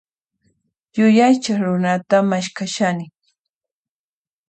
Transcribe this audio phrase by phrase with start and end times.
[0.97, 3.05] Yuyaychaq runatan maskhashani.